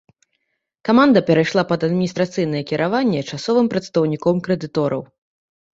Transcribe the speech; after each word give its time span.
Каманда 0.89 1.23
перайшла 1.27 1.63
пад 1.73 1.85
адміністрацыйнае 1.89 2.63
кіраванне 2.73 3.21
часовым 3.31 3.65
прадстаўніком 3.77 4.35
крэдытораў. 4.49 5.01